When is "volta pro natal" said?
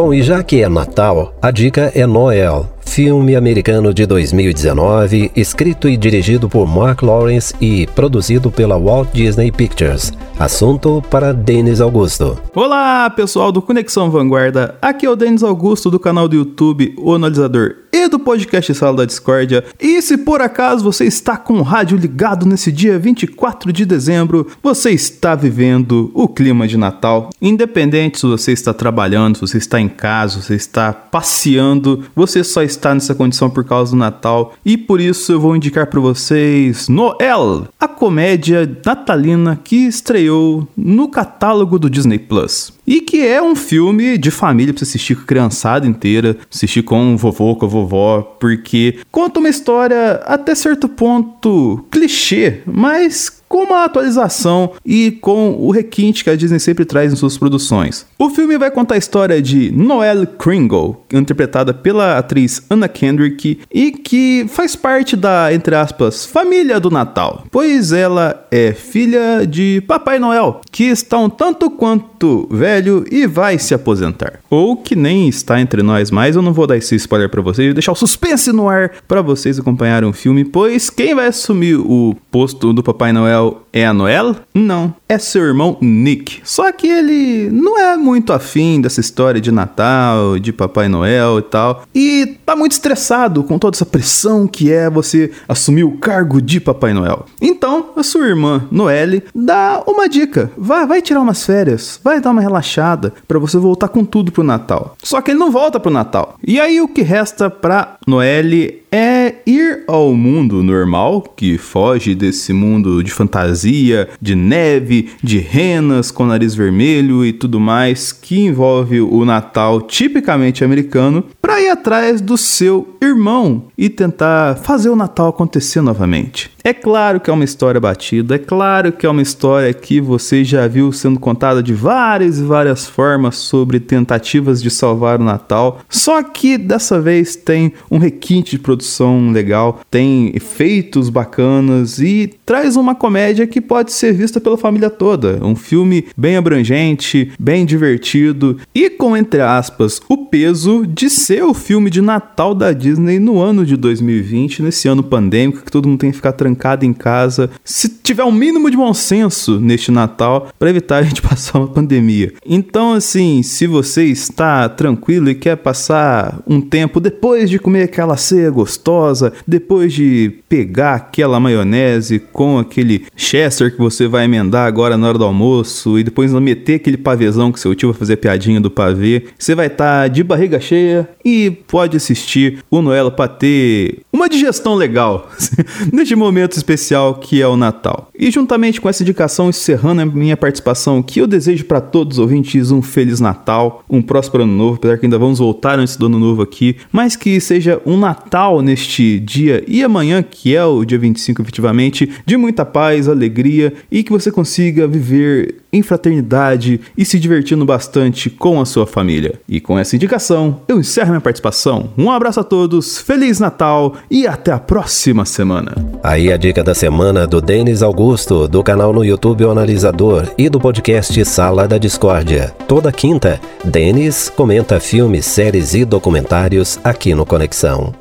105.50-106.36